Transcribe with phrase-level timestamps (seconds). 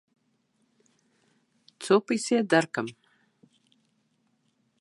[1.83, 2.87] څو پیسې درکړم؟